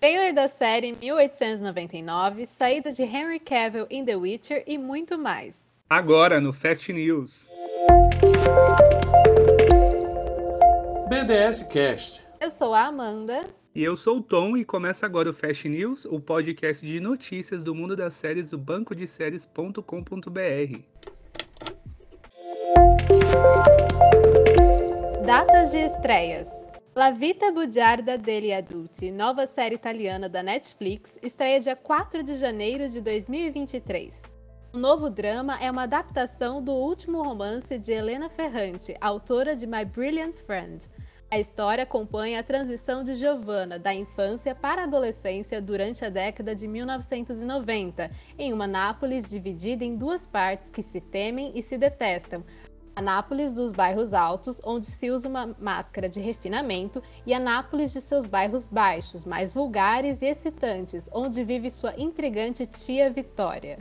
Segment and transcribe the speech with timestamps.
[0.00, 5.74] Trailer da série 1899, saída de Henry Cavill em The Witcher e muito mais.
[5.90, 7.50] Agora no Fast News.
[11.06, 12.24] BDS Cast.
[12.40, 13.46] Eu sou a Amanda.
[13.74, 17.62] E eu sou o Tom e começa agora o Fast News, o podcast de notícias
[17.62, 19.82] do mundo das séries do banco de séries.com.br.
[25.26, 26.59] Datas de estreias.
[26.92, 32.88] La Vita Bugiarda degli Adulti, nova série italiana da Netflix, estreia dia 4 de janeiro
[32.88, 34.22] de 2023.
[34.74, 39.84] O novo drama é uma adaptação do último romance de Helena Ferrante, autora de My
[39.84, 40.84] Brilliant Friend.
[41.30, 46.56] A história acompanha a transição de Giovanna da infância para a adolescência durante a década
[46.56, 52.44] de 1990, em uma Nápoles dividida em duas partes que se temem e se detestam,
[53.00, 58.26] Anápolis dos bairros altos, onde se usa uma máscara de refinamento, e Anápolis de seus
[58.26, 63.78] bairros baixos, mais vulgares e excitantes, onde vive sua intrigante tia Vitória.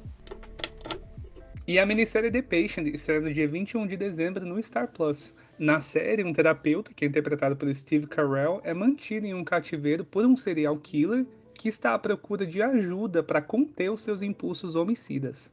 [1.67, 5.35] E a minissérie The Patient estreia no dia 21 de dezembro no Star Plus.
[5.57, 10.05] Na série, um terapeuta, que é interpretado por Steve Carell, é mantido em um cativeiro
[10.05, 14.75] por um serial killer que está à procura de ajuda para conter os seus impulsos
[14.75, 15.51] homicidas.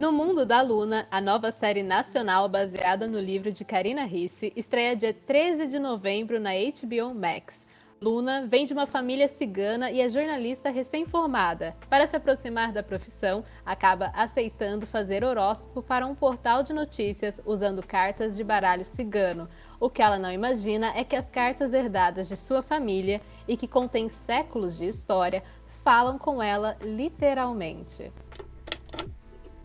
[0.00, 4.94] No Mundo da Luna, a nova série nacional baseada no livro de Karina Risse estreia
[4.94, 7.66] dia 13 de novembro na HBO Max.
[8.00, 11.74] Luna vem de uma família cigana e é jornalista recém-formada.
[11.90, 17.84] Para se aproximar da profissão, acaba aceitando fazer horóscopo para um portal de notícias usando
[17.84, 19.48] cartas de baralho cigano.
[19.80, 23.66] O que ela não imagina é que as cartas herdadas de sua família e que
[23.66, 25.42] contêm séculos de história
[25.82, 28.12] falam com ela literalmente.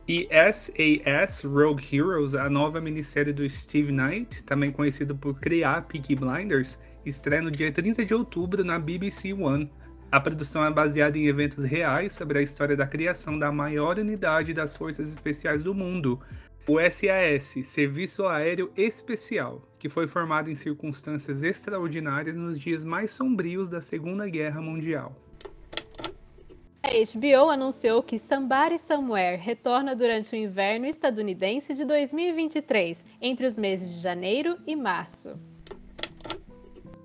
[0.05, 6.17] E SAS Rogue Heroes, a nova minissérie do Steve Knight, também conhecido por criar Peaky
[6.17, 9.71] Blinders, estreia no dia 30 de outubro na BBC One.
[10.11, 14.53] A produção é baseada em eventos reais sobre a história da criação da maior unidade
[14.53, 16.19] das Forças Especiais do mundo,
[16.67, 23.69] o SAS, Serviço Aéreo Especial, que foi formado em circunstâncias extraordinárias nos dias mais sombrios
[23.69, 25.15] da Segunda Guerra Mundial.
[26.83, 33.55] A HBO anunciou que Somebody Somewhere retorna durante o inverno estadunidense de 2023, entre os
[33.55, 35.39] meses de janeiro e março.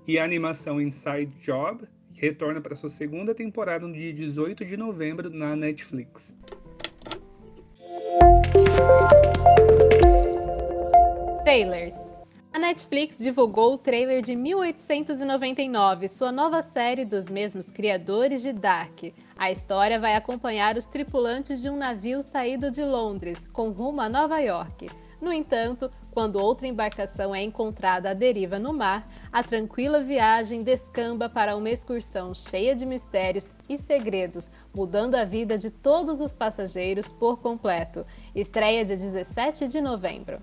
[0.05, 5.29] E a animação Inside Job retorna para sua segunda temporada no dia 18 de novembro
[5.29, 6.35] na Netflix.
[11.45, 12.18] Trailers
[12.59, 19.13] a Netflix divulgou o trailer de 1899, sua nova série dos mesmos criadores de Dark.
[19.37, 24.09] A história vai acompanhar os tripulantes de um navio saído de Londres, com rumo a
[24.09, 24.89] Nova York.
[25.21, 31.29] No entanto, quando outra embarcação é encontrada à deriva no mar, a tranquila viagem descamba
[31.29, 37.07] para uma excursão cheia de mistérios e segredos, mudando a vida de todos os passageiros
[37.07, 38.05] por completo.
[38.35, 40.41] Estreia dia 17 de novembro.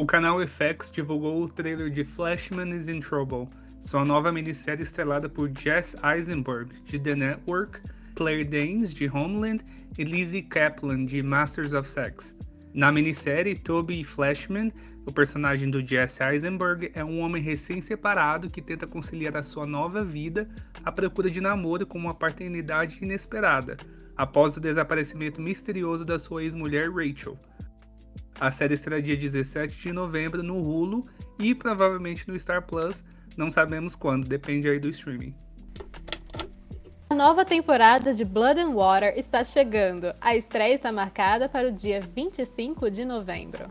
[0.00, 3.50] O canal FX divulgou o trailer de Flashman is in Trouble,
[3.82, 7.82] sua nova minissérie estrelada por Jess Eisenberg, de The Network,
[8.14, 9.62] Claire Danes, de Homeland,
[9.98, 12.34] e Lizzie Kaplan, de Masters of Sex.
[12.72, 14.72] Na minissérie, Toby Flashman,
[15.04, 20.02] o personagem do Jesse Eisenberg, é um homem recém-separado que tenta conciliar a sua nova
[20.02, 20.48] vida
[20.82, 23.76] à procura de namoro com uma paternidade inesperada,
[24.16, 27.38] após o desaparecimento misterioso da sua ex-mulher Rachel.
[28.40, 31.06] A série estreia dia 17 de novembro no Hulu
[31.38, 33.04] e provavelmente no Star Plus,
[33.36, 35.34] não sabemos quando, depende aí do streaming.
[37.10, 40.14] A nova temporada de Blood and Water está chegando.
[40.22, 43.70] A estreia está marcada para o dia 25 de novembro.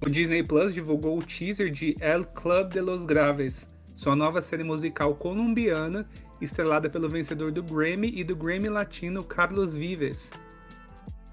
[0.00, 4.62] O Disney Plus divulgou o teaser de El Club de los Graves, sua nova série
[4.62, 6.06] musical colombiana,
[6.40, 10.30] estrelada pelo vencedor do Grammy e do Grammy Latino Carlos Vives,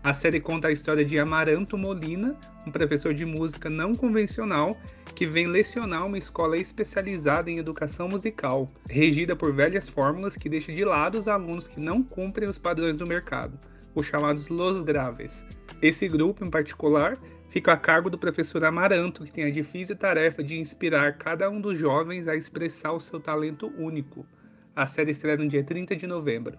[0.02, 4.78] a série conta a história de Amaranto Molina, um professor de música não convencional
[5.14, 10.72] que vem lecionar uma escola especializada em educação musical, regida por velhas fórmulas que deixa
[10.72, 13.60] de lado os alunos que não cumprem os padrões do mercado,
[13.94, 15.46] os chamados Los Graves.
[15.82, 17.18] Esse grupo, em particular,
[17.50, 21.60] fica a cargo do professor Amaranto, que tem a difícil tarefa de inspirar cada um
[21.60, 24.26] dos jovens a expressar o seu talento único.
[24.74, 26.58] A série estreia no dia 30 de novembro.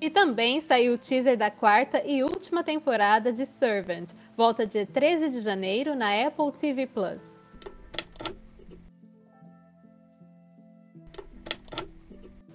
[0.00, 4.12] E também saiu o teaser da quarta e última temporada de Servant.
[4.34, 7.44] Volta dia 13 de janeiro na Apple TV Plus.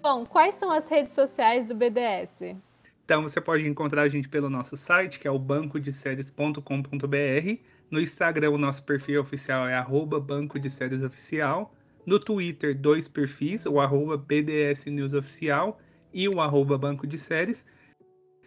[0.01, 2.55] Bom, quais são as redes sociais do BDS?
[3.03, 7.59] Então você pode encontrar a gente pelo nosso site, que é o bancodeséries.com.br.
[7.91, 11.71] No Instagram, o nosso perfil oficial é arroba Banco de Séries Oficial.
[12.05, 15.79] No Twitter, dois perfis, o arroba BDS News Oficial
[16.15, 17.65] e o arroba Banco de Séries.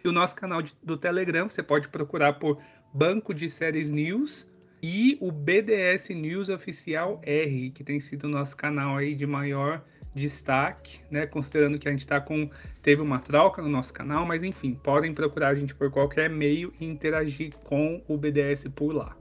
[0.03, 2.57] E o nosso canal de, do Telegram, você pode procurar por
[2.91, 4.51] Banco de Séries News
[4.81, 9.85] e o BDS News Oficial R, que tem sido o nosso canal aí de maior
[10.15, 11.27] destaque, né?
[11.27, 12.49] Considerando que a gente tá com.
[12.81, 16.73] Teve uma troca no nosso canal, mas enfim, podem procurar a gente por qualquer meio
[16.79, 19.18] e interagir com o BDS por lá.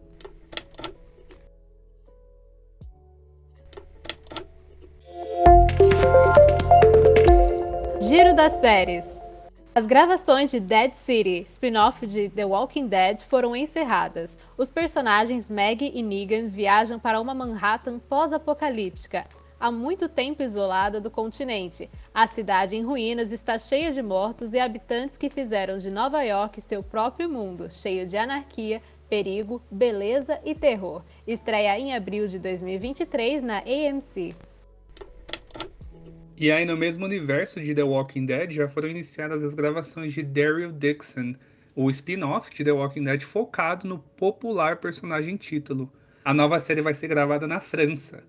[8.38, 9.20] Das séries.
[9.74, 14.38] As gravações de Dead City, spin-off de The Walking Dead, foram encerradas.
[14.56, 19.26] Os personagens Maggie e Negan viajam para uma Manhattan pós-apocalíptica,
[19.58, 21.90] há muito tempo isolada do continente.
[22.14, 26.60] A cidade em ruínas está cheia de mortos e habitantes que fizeram de Nova York
[26.60, 28.80] seu próprio mundo, cheio de anarquia,
[29.10, 31.02] perigo, beleza e terror.
[31.26, 34.36] Estreia em abril de 2023 na AMC.
[36.40, 40.22] E aí, no mesmo universo de The Walking Dead, já foram iniciadas as gravações de
[40.22, 41.32] Daryl Dixon,
[41.74, 45.92] o spin-off de The Walking Dead focado no popular personagem título.
[46.24, 48.22] A nova série vai ser gravada na França.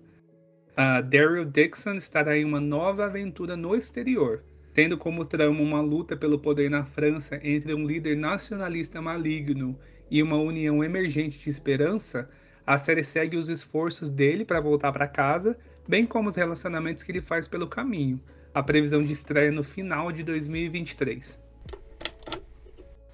[0.72, 4.42] Uh, Daryl Dixon estará em uma nova aventura no exterior,
[4.74, 9.78] tendo como trama uma luta pelo poder na França entre um líder nacionalista maligno
[10.10, 12.28] e uma união emergente de esperança.
[12.66, 15.56] A série segue os esforços dele para voltar para casa
[15.88, 18.20] bem como os relacionamentos que ele faz pelo caminho.
[18.52, 21.38] A previsão de estreia no final de 2023.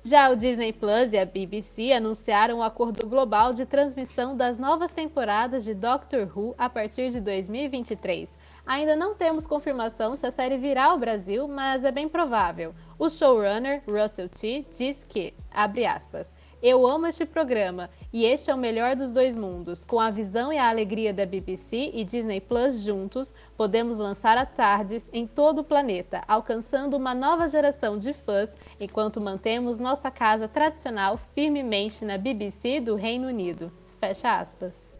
[0.08, 4.56] Já o Disney Plus e a BBC anunciaram o um acordo global de transmissão das
[4.56, 8.38] novas temporadas de Doctor Who a partir de 2023.
[8.64, 12.72] Ainda não temos confirmação se a série virá ao Brasil, mas é bem provável.
[12.96, 16.32] O showrunner, Russell T, diz que, abre aspas,
[16.68, 19.84] eu amo este programa e este é o melhor dos dois mundos.
[19.84, 24.44] Com a visão e a alegria da BBC e Disney Plus juntos, podemos lançar a
[24.44, 30.48] tardes em todo o planeta, alcançando uma nova geração de fãs, enquanto mantemos nossa casa
[30.48, 33.70] tradicional firmemente na BBC do Reino Unido.
[34.00, 34.90] Fecha aspas.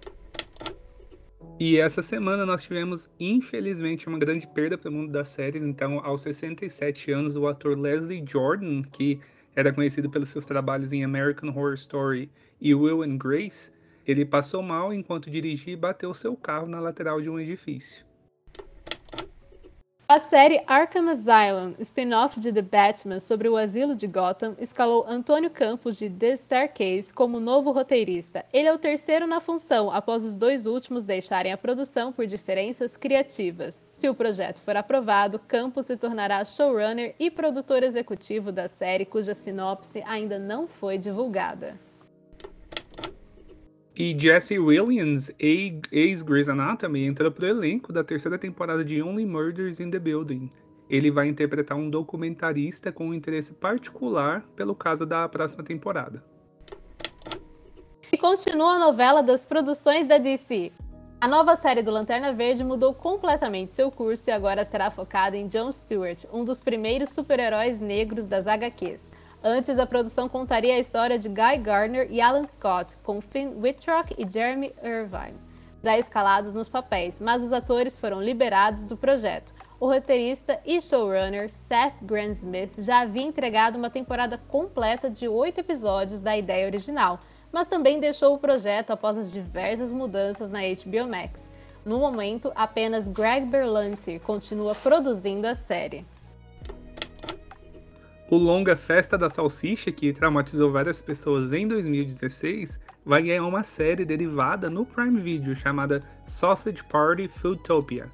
[1.59, 5.65] E essa semana nós tivemos, infelizmente, uma grande perda para o mundo das séries.
[5.65, 9.19] Então, aos 67 anos, o ator Leslie Jordan, que
[9.57, 12.31] era conhecido pelos seus trabalhos em American Horror Story
[12.61, 13.73] e Will and Grace,
[14.07, 18.05] ele passou mal enquanto dirigia e bateu seu carro na lateral de um edifício.
[20.09, 25.51] A série Arkham Asylum, spin-off de The Batman sobre o asilo de Gotham, escalou Antônio
[25.51, 28.45] Campos de The Staircase como novo roteirista.
[28.53, 32.97] Ele é o terceiro na função, após os dois últimos deixarem a produção por diferenças
[32.97, 33.83] criativas.
[33.91, 39.35] Se o projeto for aprovado, Campos se tornará showrunner e produtor executivo da série, cuja
[39.35, 41.75] sinopse ainda não foi divulgada.
[43.99, 49.91] E Jesse Williams, ex-Grey's Anatomy, entra pro elenco da terceira temporada de Only Murders in
[49.91, 50.53] the Building.
[50.87, 56.23] Ele vai interpretar um documentarista com um interesse particular pelo caso da próxima temporada.
[58.13, 60.73] E continua a novela das produções da DC.
[61.19, 65.49] A nova série do Lanterna Verde mudou completamente seu curso e agora será focada em
[65.49, 69.11] Jon Stewart, um dos primeiros super-heróis negros das HQs.
[69.49, 74.13] Antes, a produção contaria a história de Guy Gardner e Alan Scott, com Finn Wittrock
[74.19, 75.39] e Jeremy Irvine,
[75.85, 79.55] já escalados nos papéis, mas os atores foram liberados do projeto.
[79.79, 86.21] O roteirista e showrunner Seth Grant-Smith já havia entregado uma temporada completa de oito episódios
[86.21, 87.21] da ideia original,
[87.53, 91.53] mas também deixou o projeto após as diversas mudanças na HBO Max.
[91.85, 96.05] No momento, apenas Greg Berlanti continua produzindo a série.
[98.29, 104.05] O longa Festa da Salsicha, que traumatizou várias pessoas em 2016, vai ganhar uma série
[104.05, 108.11] derivada no Prime Video chamada Sausage Party Foodtopia.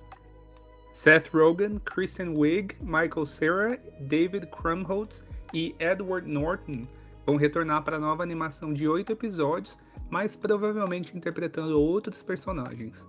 [0.93, 6.87] Seth Rogen, Kristen Wiig, Michael Cera, David Krumholtz e Edward Norton
[7.25, 9.79] vão retornar para a nova animação de oito episódios,
[10.11, 13.07] mas provavelmente interpretando outros personagens.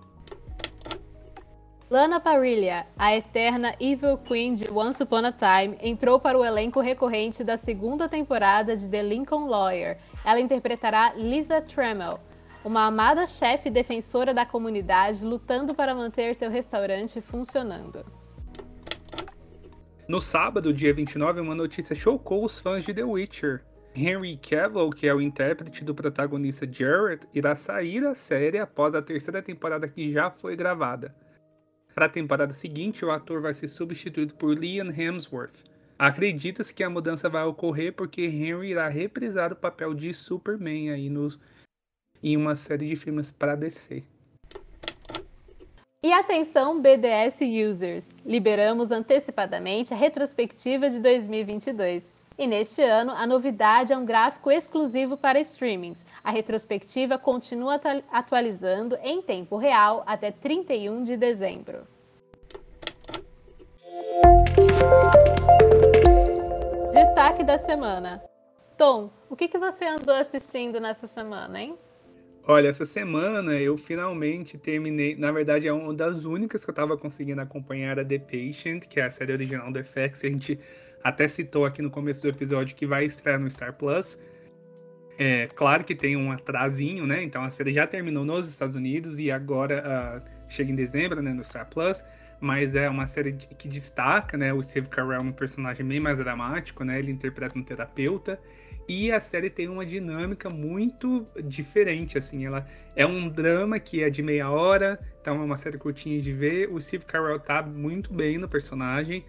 [1.94, 6.80] Lana Parrilla, a eterna Evil Queen de Once Upon a Time, entrou para o elenco
[6.80, 9.98] recorrente da segunda temporada de The Lincoln Lawyer.
[10.24, 12.18] Ela interpretará Lisa Tremel,
[12.64, 18.04] uma amada chefe defensora da comunidade lutando para manter seu restaurante funcionando.
[20.08, 23.62] No sábado, dia 29, uma notícia chocou os fãs de The Witcher.
[23.94, 29.00] Henry Cavill, que é o intérprete do protagonista Jared, irá sair da série após a
[29.00, 31.14] terceira temporada que já foi gravada.
[31.94, 35.64] Para a temporada seguinte, o ator vai ser substituído por Liam Hemsworth.
[35.96, 41.08] Acredita-se que a mudança vai ocorrer porque Henry irá reprisar o papel de Superman aí
[41.08, 41.38] nos,
[42.20, 44.02] em uma série de filmes para DC.
[46.02, 52.12] E atenção BDS users, liberamos antecipadamente a retrospectiva de 2022.
[52.36, 56.04] E neste ano, a novidade é um gráfico exclusivo para streamings.
[56.22, 61.86] A retrospectiva continua atualizando em tempo real até 31 de dezembro.
[66.92, 68.20] Destaque da semana.
[68.76, 71.78] Tom, o que, que você andou assistindo nessa semana, hein?
[72.46, 75.14] Olha, essa semana eu finalmente terminei.
[75.14, 78.98] Na verdade, é uma das únicas que eu estava conseguindo acompanhar a The Patient, que
[78.98, 80.24] é a série original do FX.
[80.24, 80.58] A gente
[81.04, 84.18] até citou aqui no começo do episódio que vai estrear no Star Plus.
[85.18, 87.22] É claro que tem um atrasinho, né?
[87.22, 89.84] Então a série já terminou nos Estados Unidos e agora
[90.26, 92.02] uh, chega em dezembro, né, no Star Plus.
[92.40, 94.52] Mas é uma série que destaca, né?
[94.52, 96.98] O Steve Carell um personagem bem mais dramático, né?
[96.98, 98.40] Ele interpreta um terapeuta.
[98.88, 102.44] E a série tem uma dinâmica muito diferente, assim.
[102.44, 106.32] Ela é um drama que é de meia hora, então é uma série curtinha de
[106.32, 106.68] ver.
[106.70, 109.24] O Steve Carell tá muito bem no personagem.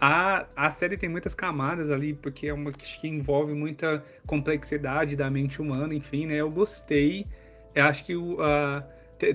[0.00, 5.28] A, a série tem muitas camadas ali, porque é uma que envolve muita complexidade da
[5.28, 6.36] mente humana, enfim, né?
[6.36, 7.26] Eu gostei.
[7.74, 8.82] Eu acho que o, uh,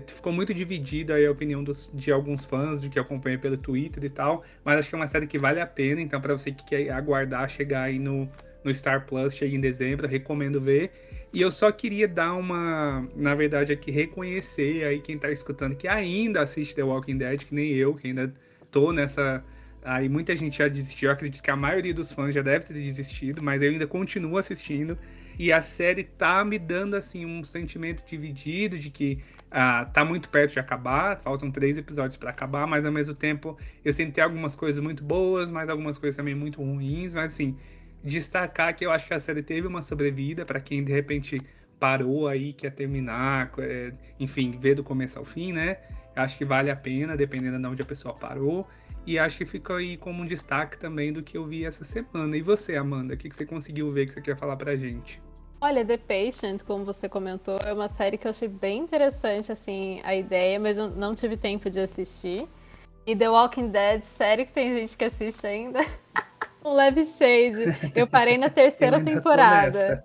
[0.07, 4.09] ficou muito dividida a opinião dos, de alguns fãs, de que acompanha pelo Twitter e
[4.09, 6.63] tal, mas acho que é uma série que vale a pena, então para você que
[6.63, 8.29] quer aguardar chegar aí no,
[8.63, 10.91] no Star Plus, chega em dezembro, recomendo ver.
[11.33, 15.87] E eu só queria dar uma, na verdade, aqui reconhecer aí quem tá escutando que
[15.87, 18.31] ainda assiste The Walking Dead, que nem eu, que ainda
[18.71, 19.43] tô nessa.
[19.83, 22.73] Aí muita gente já desistiu, eu acredito que a maioria dos fãs já deve ter
[22.73, 24.97] desistido, mas eu ainda continuo assistindo.
[25.37, 29.19] E a série tá me dando assim um sentimento dividido de que
[29.51, 33.57] ah, tá muito perto de acabar, faltam três episódios para acabar, mas ao mesmo tempo
[33.83, 37.57] eu senti algumas coisas muito boas, mas algumas coisas também muito ruins, mas assim,
[38.03, 41.41] destacar que eu acho que a série teve uma sobrevida para quem de repente
[41.79, 45.77] parou aí, quer terminar, é, enfim, ver do começo ao fim, né?
[46.15, 48.67] Acho que vale a pena, dependendo de onde a pessoa parou.
[49.05, 52.37] E acho que fica aí como um destaque também do que eu vi essa semana.
[52.37, 55.21] E você, Amanda, o que, que você conseguiu ver que você quer falar pra gente?
[55.59, 60.01] Olha, The Patient, como você comentou, é uma série que eu achei bem interessante, assim,
[60.03, 62.47] a ideia, mas eu não tive tempo de assistir.
[63.05, 65.79] E The Walking Dead, série que tem gente que assiste ainda.
[66.63, 67.91] um leve shade.
[67.95, 70.03] Eu parei na terceira temporada.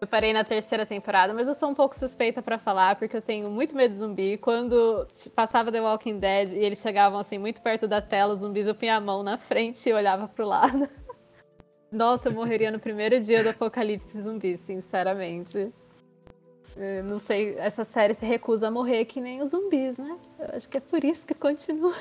[0.00, 3.20] Eu parei na terceira temporada, mas eu sou um pouco suspeita para falar, porque eu
[3.20, 4.38] tenho muito medo de zumbi.
[4.38, 8.66] Quando passava The Walking Dead e eles chegavam assim muito perto da tela, os zumbis,
[8.66, 10.88] eu punha a mão na frente e olhava pro lado.
[11.92, 15.70] Nossa, eu morreria no primeiro dia do apocalipse zumbi, sinceramente.
[16.76, 20.18] Eu não sei, essa série se recusa a morrer que nem os zumbis, né?
[20.38, 21.94] Eu acho que é por isso que continua.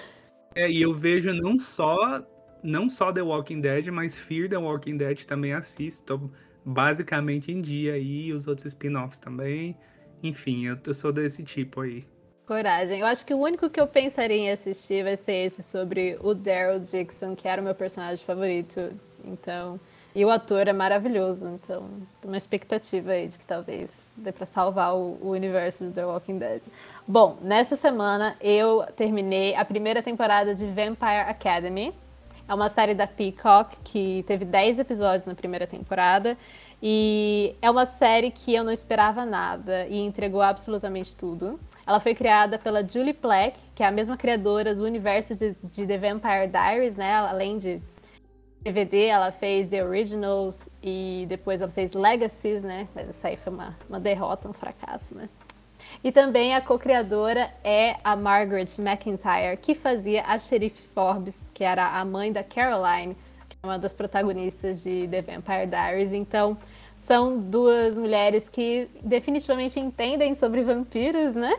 [0.56, 2.24] É, e eu vejo não só
[2.64, 6.32] não só The Walking Dead, mas Fear the Walking Dead também assisto.
[6.70, 9.76] Basicamente em dia e os outros spin-offs também.
[10.22, 12.06] Enfim, eu, eu sou desse tipo aí.
[12.46, 13.00] Coragem.
[13.00, 16.34] Eu acho que o único que eu pensaria em assistir vai ser esse sobre o
[16.34, 18.92] Daryl Dixon, que era o meu personagem favorito.
[19.24, 19.80] Então,
[20.16, 21.88] e o ator é maravilhoso, então
[22.24, 26.40] uma expectativa aí de que talvez dê para salvar o, o, universo de The Walking
[26.40, 26.64] Dead.
[27.08, 31.94] Bom, nessa semana eu terminei a primeira temporada de Vampire Academy,
[32.50, 36.36] é uma série da Peacock que teve 10 episódios na primeira temporada.
[36.82, 41.60] E é uma série que eu não esperava nada e entregou absolutamente tudo.
[41.86, 45.86] Ela foi criada pela Julie Plec, que é a mesma criadora do universo de, de
[45.86, 47.14] The Vampire Diaries, né?
[47.14, 47.80] Além de
[48.62, 52.88] DVD, ela fez The Originals e depois ela fez Legacies, né?
[52.96, 55.30] Mas essa aí foi uma, uma derrota, um fracasso, né?
[56.04, 62.00] E também a co-criadora é a Margaret McIntyre, que fazia a xerife Forbes, que era
[62.00, 63.16] a mãe da Caroline,
[63.48, 66.14] que é uma das protagonistas de The Vampire Diaries.
[66.14, 66.58] Então,
[66.96, 71.56] são duas mulheres que definitivamente entendem sobre vampiros, né?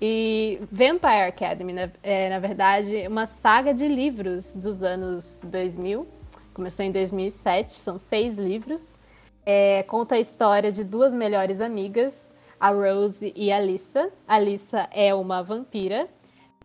[0.00, 6.06] E Vampire Academy é, na verdade, uma saga de livros dos anos 2000.
[6.54, 8.96] Começou em 2007, são seis livros.
[9.44, 14.12] É, conta a história de duas melhores amigas, a Rose e a Lisa.
[14.28, 16.08] A Lisa é uma vampira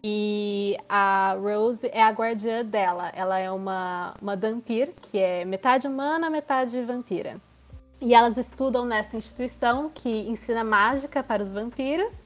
[0.03, 3.11] e a Rose é a guardiã dela.
[3.15, 7.37] Ela é uma, uma Dampir, que é metade humana, metade vampira.
[8.01, 12.23] E elas estudam nessa instituição que ensina mágica para os vampiros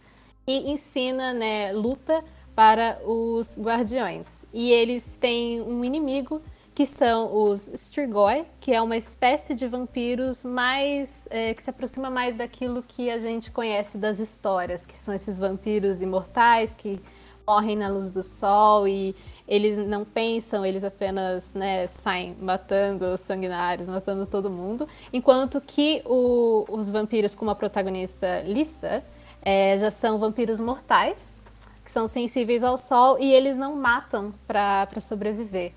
[0.48, 2.24] e ensina né, luta
[2.56, 4.28] para os guardiões.
[4.52, 6.42] E eles têm um inimigo
[6.80, 12.10] que são os Strigoi, que é uma espécie de vampiros mais é, que se aproxima
[12.10, 17.02] mais daquilo que a gente conhece das histórias, que são esses vampiros imortais que
[17.46, 19.14] morrem na luz do sol e
[19.46, 26.02] eles não pensam, eles apenas né, saem matando os sanguinários, matando todo mundo, enquanto que
[26.06, 29.04] o, os vampiros, como a protagonista Lissa,
[29.42, 31.42] é, já são vampiros mortais
[31.84, 35.74] que são sensíveis ao sol e eles não matam para sobreviver.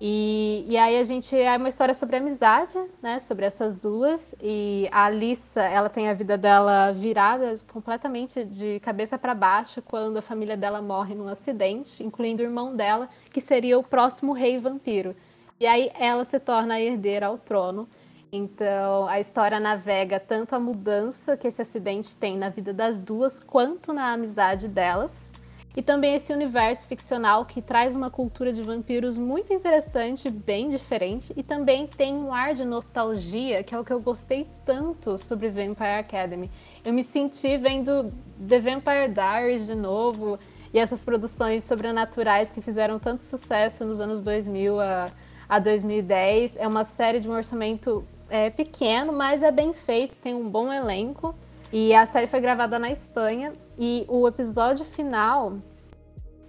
[0.00, 3.18] E, e aí a gente é uma história sobre amizade, né?
[3.18, 4.34] Sobre essas duas.
[4.40, 10.18] E a Alissa, ela tem a vida dela virada completamente de cabeça para baixo quando
[10.18, 14.58] a família dela morre num acidente, incluindo o irmão dela, que seria o próximo rei
[14.58, 15.16] vampiro.
[15.58, 17.88] E aí ela se torna a herdeira ao trono.
[18.30, 23.38] Então a história navega tanto a mudança que esse acidente tem na vida das duas,
[23.40, 25.32] quanto na amizade delas.
[25.78, 31.32] E também esse universo ficcional que traz uma cultura de vampiros muito interessante, bem diferente,
[31.36, 35.48] e também tem um ar de nostalgia, que é o que eu gostei tanto sobre
[35.48, 36.50] Vampire Academy.
[36.84, 38.12] Eu me senti vendo
[38.44, 40.36] The Vampire Diaries de novo,
[40.74, 45.12] e essas produções sobrenaturais que fizeram tanto sucesso nos anos 2000 a,
[45.48, 46.56] a 2010.
[46.56, 50.72] É uma série de um orçamento é, pequeno, mas é bem feito, tem um bom
[50.72, 51.36] elenco.
[51.72, 55.58] E a série foi gravada na Espanha e o episódio final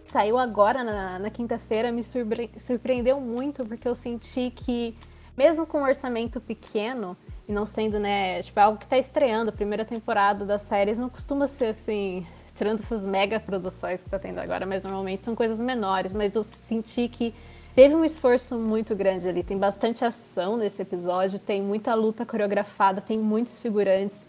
[0.10, 4.98] saiu agora na, na quinta-feira me surpre surpreendeu muito porque eu senti que
[5.38, 7.16] mesmo com um orçamento pequeno
[7.48, 11.10] e não sendo, né, tipo algo que está estreando, a primeira temporada das séries não
[11.10, 15.60] costuma ser assim, tirando essas mega produções que está tendo agora, mas normalmente são coisas
[15.60, 17.34] menores, mas eu senti que
[17.74, 23.00] teve um esforço muito grande ali, tem bastante ação nesse episódio, tem muita luta coreografada,
[23.00, 24.28] tem muitos figurantes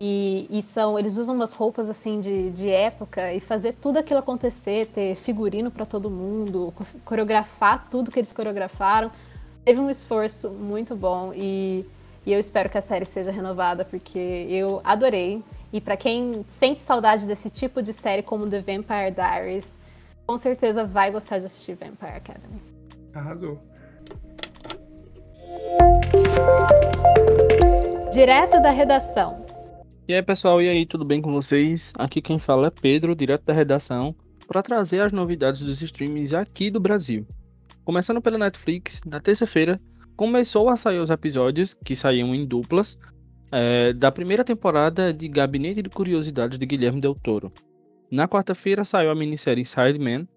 [0.00, 4.20] e, e, são, eles usam umas roupas assim de, de época e fazer tudo aquilo
[4.20, 6.74] acontecer, ter figurino para todo mundo,
[7.04, 9.10] coreografar tudo que eles coreografaram.
[9.64, 11.86] Teve um esforço muito bom e,
[12.26, 14.18] e eu espero que a série seja renovada porque
[14.50, 15.42] eu adorei.
[15.72, 19.78] E para quem sente saudade desse tipo de série como The Vampire Diaries,
[20.26, 22.60] com certeza vai gostar de assistir Vampire Academy.
[23.14, 23.58] Arrasou.
[28.12, 29.43] Direto da redação.
[30.06, 31.90] E aí, pessoal, e aí, tudo bem com vocês?
[31.96, 34.14] Aqui quem fala é Pedro, direto da redação,
[34.46, 37.26] para trazer as novidades dos streamings aqui do Brasil.
[37.86, 39.80] Começando pela Netflix, na terça-feira
[40.14, 42.98] começou a sair os episódios, que saíam em duplas,
[43.50, 47.50] é, da primeira temporada de Gabinete de Curiosidades de Guilherme Del Toro.
[48.10, 50.28] Na quarta-feira saiu a minissérie Sideman.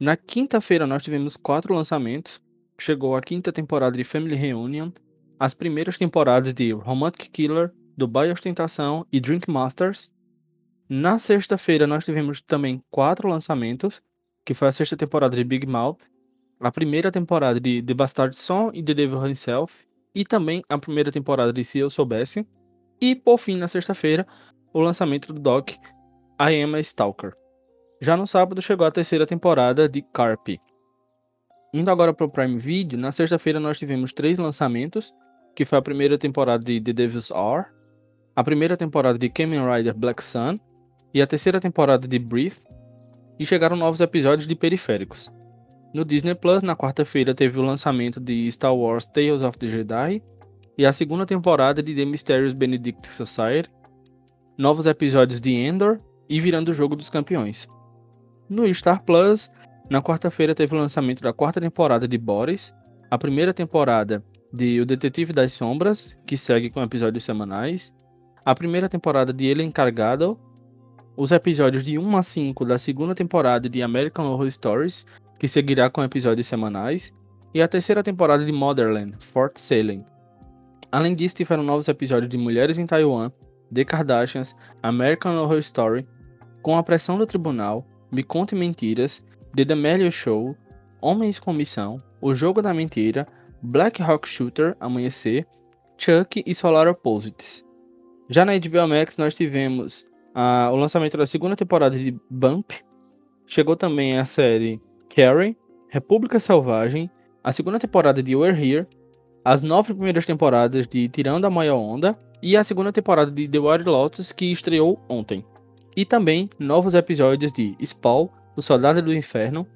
[0.00, 2.40] Na quinta-feira nós tivemos quatro lançamentos.
[2.80, 4.90] Chegou a quinta temporada de Family Reunion,
[5.38, 10.10] as primeiras temporadas de Romantic Killer, Dubai Ostentação e Drink Masters.
[10.88, 14.02] Na sexta-feira nós tivemos também quatro lançamentos,
[14.44, 15.98] que foi a sexta temporada de Big Mouth,
[16.60, 21.10] a primeira temporada de The Bastard Song e The Devil Himself, e também a primeira
[21.10, 22.46] temporada de Se Eu Soubesse,
[23.00, 24.26] e por fim na sexta-feira
[24.72, 25.70] o lançamento do doc
[26.40, 27.32] I Am a Stalker.
[28.00, 30.60] Já no sábado chegou a terceira temporada de Carpe.
[31.72, 35.12] Indo agora para o Prime Video, na sexta-feira nós tivemos três lançamentos,
[35.56, 37.66] que foi a primeira temporada de The Devil's Hour,
[38.34, 40.58] a primeira temporada de Kamen Rider Black Sun
[41.12, 42.62] e a terceira temporada de Breathe,
[43.38, 45.30] e chegaram novos episódios de Periféricos.
[45.92, 50.20] No Disney Plus, na quarta-feira, teve o lançamento de Star Wars Tales of the Jedi
[50.76, 53.70] e a segunda temporada de The Mysterious Benedict Society,
[54.58, 57.68] novos episódios de Endor e Virando o Jogo dos Campeões.
[58.48, 59.50] No Star Plus,
[59.88, 62.74] na quarta-feira, teve o lançamento da quarta temporada de Boris,
[63.10, 67.94] a primeira temporada de O Detetive das Sombras, que segue com episódios semanais,
[68.44, 70.38] a primeira temporada de Ele Encargado,
[71.16, 75.06] os episódios de 1 a 5 da segunda temporada de American Horror Stories,
[75.38, 77.14] que seguirá com episódios semanais,
[77.54, 80.04] e a terceira temporada de Motherland, Fort Salem.
[80.90, 83.30] Além disso, tiveram novos episódios de Mulheres em Taiwan,
[83.72, 86.06] The Kardashians, American Horror Story,
[86.62, 90.56] Com a Pressão do Tribunal, Me Conte Mentiras, The D'Amelio Show,
[91.00, 93.26] Homens com Missão, O Jogo da Mentira,
[93.62, 95.46] Black Hawk Shooter, Amanhecer,
[95.96, 97.63] Chuck e Solar Opposites.
[98.28, 102.72] Já na HBO Max nós tivemos uh, o lançamento da segunda temporada de Bump.
[103.46, 104.80] Chegou também a série
[105.14, 105.56] Carrie,
[105.90, 107.10] República Selvagem,
[107.42, 108.86] a segunda temporada de We're Here,
[109.44, 113.58] as nove primeiras temporadas de Tirando a Maior Onda e a segunda temporada de The
[113.58, 115.44] Wild Lotus que estreou ontem.
[115.94, 119.66] E também novos episódios de Spawn, O Soldado do Inferno,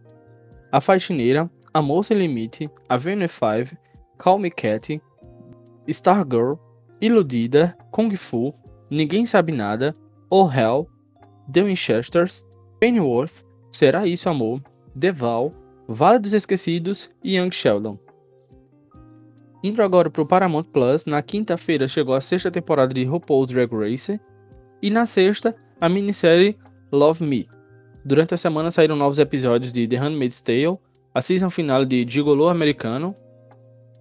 [0.73, 3.77] A Faxineira, Amor Sem Limite, Avenue 5,
[4.17, 5.01] Call Me Cat,
[5.87, 6.55] Stargirl,
[7.01, 8.53] Iludida, Kung Fu,
[8.91, 9.97] Ninguém Sabe Nada,
[10.31, 10.89] Oh Hell,
[11.53, 12.45] The Winchesters,
[12.81, 14.61] Pennyworth, Será Isso Amor,
[14.95, 15.53] Deval,
[15.89, 17.99] Vale dos Esquecidos e Young Sheldon.
[19.63, 23.71] Indo agora para o Paramount Plus, na quinta-feira chegou a sexta temporada de RuPaul's Drag
[23.73, 24.21] Race
[24.81, 26.57] e na sexta a minissérie
[26.93, 27.47] Love Me.
[28.05, 30.79] Durante a semana saíram novos episódios de The Handmaid's Tale,
[31.15, 33.13] a season final de Gigolo Americano,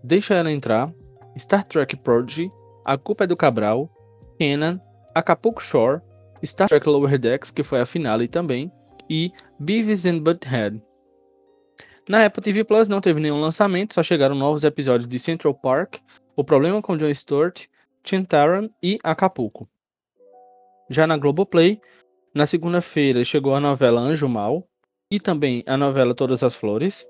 [0.04, 0.94] Deixa Ela Entrar,
[1.36, 2.52] Star Trek Prodigy
[2.88, 3.90] a Culpa é do Cabral,
[4.40, 4.82] Kenan,
[5.14, 6.02] Acapulco Shore,
[6.46, 8.72] Star Trek Lower Decks, que foi a finale também,
[9.10, 10.82] e Beavis and Butthead.
[12.08, 15.98] Na Apple TV Plus não teve nenhum lançamento, só chegaram novos episódios de Central Park,
[16.34, 17.66] O Problema com John Stewart,
[18.06, 19.68] Chintaran e Acapulco.
[20.90, 21.82] Já na Globoplay,
[22.34, 24.66] na segunda-feira chegou a novela Anjo Mal
[25.12, 27.06] e também a novela Todas as Flores.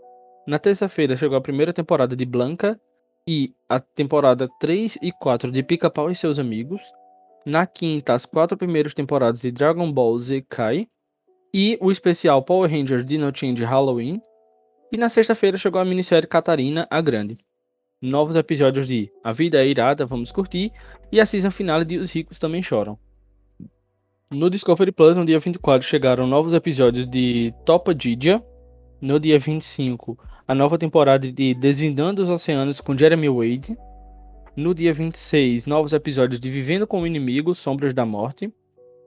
[0.47, 2.81] Na terça-feira chegou a primeira temporada de Blanca
[3.27, 6.81] e a temporada 3 e 4 de Pica-Pau e seus amigos.
[7.45, 10.87] Na quinta, as quatro primeiras temporadas de Dragon Ball Z Kai
[11.53, 14.21] e o especial Power Rangers Dino Change Halloween.
[14.91, 17.35] E na sexta-feira chegou a minissérie Catarina a Grande.
[18.01, 20.71] Novos episódios de A Vida é Irada, Vamos Curtir
[21.11, 22.97] e a season finale de Os Ricos Também Choram.
[24.29, 28.43] No Discovery Plus, no dia 24, chegaram novos episódios de Topa Didia.
[29.01, 33.77] No dia 25, a nova temporada de Desvendando os Oceanos com Jeremy Wade.
[34.55, 38.51] No dia 26, novos episódios de Vivendo com o Inimigo, Sombras da Morte.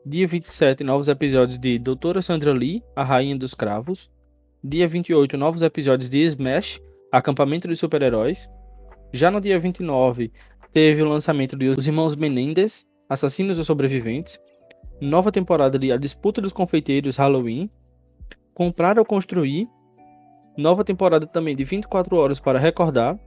[0.05, 4.11] Dia 27, novos episódios de Doutora Sandra Lee, A Rainha dos Cravos.
[4.63, 6.79] Dia 28, novos episódios de Smash,
[7.11, 8.49] Acampamento dos Super-Heróis.
[9.13, 10.31] Já no dia 29,
[10.71, 14.39] teve o lançamento de Os Irmãos Menendez, Assassinos ou Sobreviventes
[15.01, 17.71] nova temporada de A Disputa dos Confeiteiros Halloween,
[18.53, 19.67] Comprar ou Construir,
[20.57, 23.19] nova temporada também de 24 horas para recordar.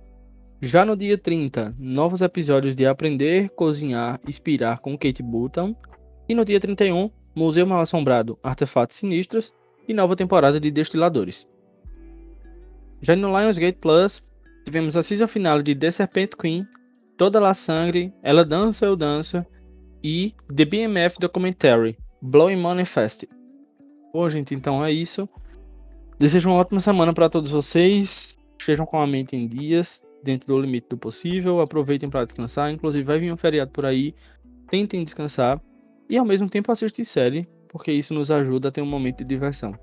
[0.62, 5.76] Já no dia 30, novos episódios de Aprender, Cozinhar, Inspirar com Kate Button.
[6.28, 9.52] E no dia 31, Museu Mal Assombrado, Artefatos Sinistros
[9.88, 11.48] e nova temporada de Destiladores.
[13.02, 14.22] Já no Lionsgate Plus,
[14.64, 16.66] tivemos a season final de The Serpent Queen,
[17.18, 19.46] Toda La Sangre, Ela Dança, Eu Danço
[20.02, 23.26] e The BMF Documentary Blowing Money Fest.
[24.14, 25.28] Bom, gente, então é isso.
[26.20, 28.38] Desejo uma ótima semana para todos vocês.
[28.60, 31.60] Estejam com a mente em dias, dentro do limite do possível.
[31.60, 32.72] Aproveitem para descansar.
[32.72, 34.16] Inclusive, vai vir um feriado por aí.
[34.70, 35.62] Tentem descansar.
[36.10, 39.26] E ao mesmo tempo assistir série, porque isso nos ajuda a ter um momento de
[39.26, 39.78] diversão.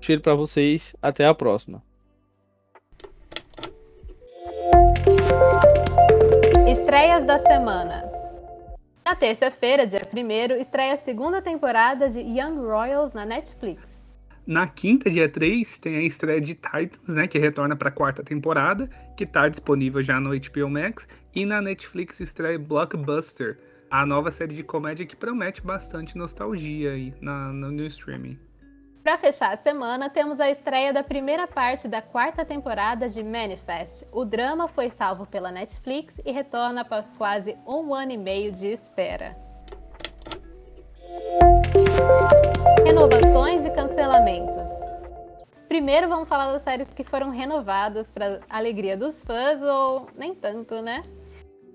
[0.00, 0.94] Cheiro para vocês.
[1.00, 1.82] Até a próxima.
[6.66, 8.04] Estreias da semana.
[9.04, 13.97] Na terça-feira, dia 1 estreia a segunda temporada de Young Royals na Netflix.
[14.48, 18.22] Na quinta, dia 3, tem a estreia de Titans, né, que retorna para a quarta
[18.22, 23.58] temporada, que está disponível já no HBO Max, e na Netflix estreia Blockbuster,
[23.90, 28.38] a nova série de comédia que promete bastante nostalgia aí na, no, no streaming.
[29.04, 34.06] Para fechar a semana, temos a estreia da primeira parte da quarta temporada de Manifest.
[34.10, 38.68] O drama foi salvo pela Netflix e retorna após quase um ano e meio de
[38.68, 39.36] espera.
[42.88, 44.70] Renovações e cancelamentos.
[45.68, 50.80] Primeiro vamos falar das séries que foram renovadas para alegria dos fãs ou nem tanto,
[50.80, 51.02] né?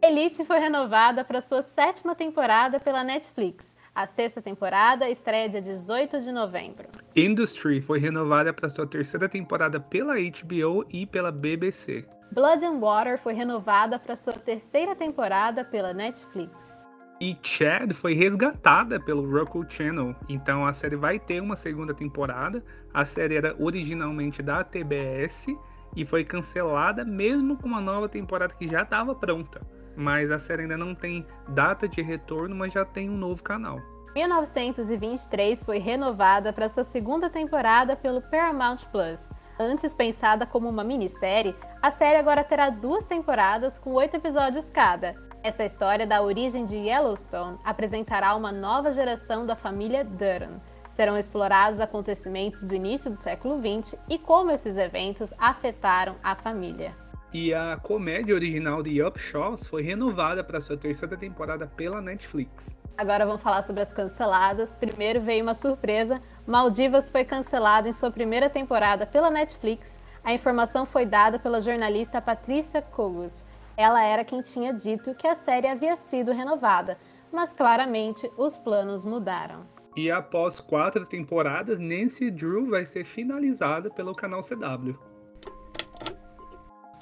[0.02, 3.64] Elite foi renovada para sua sétima temporada pela Netflix.
[3.94, 6.88] A sexta temporada estreia dia 18 de novembro.
[7.16, 12.08] Industry foi renovada para sua terceira temporada pela HBO e pela BBC.
[12.32, 16.83] Blood and Water foi renovada para sua terceira temporada pela Netflix.
[17.22, 22.64] E Chad foi resgatada pelo Roku Channel, então a série vai ter uma segunda temporada.
[22.94, 25.48] A série era originalmente da TBS
[25.96, 29.62] e foi cancelada mesmo com uma nova temporada que já estava pronta
[29.96, 33.80] mas a série ainda não tem data de retorno, mas já tem um novo canal.
[34.16, 39.32] 1923 foi renovada para sua segunda temporada pelo Paramount Plus.
[39.60, 45.16] Antes pensada como uma minissérie, a série agora terá duas temporadas com oito episódios cada.
[45.44, 50.62] Essa história da origem de Yellowstone apresentará uma nova geração da família Durham.
[50.88, 56.96] Serão explorados acontecimentos do início do século XX e como esses eventos afetaram a família.
[57.34, 62.78] E a comédia original de Upshaws foi renovada para sua terceira temporada pela Netflix.
[62.98, 64.74] Agora vamos falar sobre as canceladas.
[64.74, 70.00] Primeiro veio uma surpresa: Maldivas foi cancelada em sua primeira temporada pela Netflix.
[70.24, 73.44] A informação foi dada pela jornalista Patrícia Kogut.
[73.76, 76.98] Ela era quem tinha dito que a série havia sido renovada,
[77.32, 79.66] mas claramente os planos mudaram.
[79.96, 84.98] E após quatro temporadas, Nancy Drew vai ser finalizada pelo canal CW.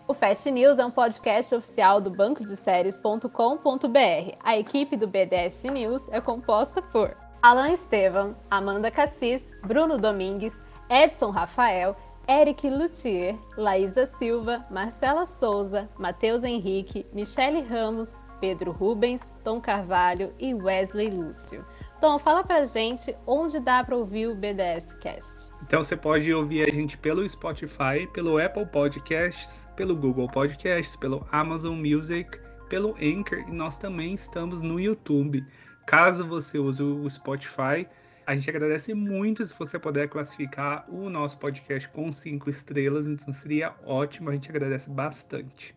[0.08, 4.36] O Fast News é um podcast oficial do banco de séries.com.br.
[4.44, 11.30] A equipe do BDS News é composta por Alan Estevam, Amanda Cassis, Bruno Domingues, Edson
[11.30, 11.96] Rafael,
[12.28, 20.54] Eric Luthier, Laísa Silva, Marcela Souza, Matheus Henrique, Michele Ramos, Pedro Rubens, Tom Carvalho e
[20.54, 21.66] Wesley Lúcio.
[22.00, 25.52] Tom, fala pra gente onde dá para ouvir o BDS Cast.
[25.62, 31.26] Então você pode ouvir a gente pelo Spotify, pelo Apple Podcasts, pelo Google Podcasts, pelo
[31.32, 35.46] Amazon Music, pelo Anchor e nós também estamos no YouTube.
[35.86, 37.88] Caso você use o Spotify,
[38.26, 43.34] A gente agradece muito se você puder classificar o nosso podcast com cinco estrelas, então
[43.34, 45.76] seria ótimo, a gente agradece bastante.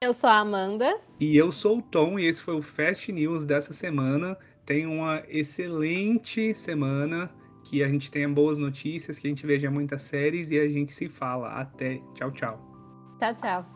[0.00, 1.00] Eu sou a Amanda.
[1.18, 4.36] E eu sou o Tom, e esse foi o Fast News dessa semana.
[4.64, 7.30] Tenha uma excelente semana,
[7.64, 10.92] que a gente tenha boas notícias, que a gente veja muitas séries e a gente
[10.92, 11.48] se fala.
[11.48, 12.00] Até.
[12.14, 12.60] Tchau, tchau.
[13.18, 13.75] Tchau, tchau.